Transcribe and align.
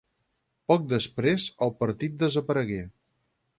Poc 0.71 0.87
després, 0.93 1.45
el 1.67 1.75
partit 1.83 2.19
desaparegué. 2.27 2.81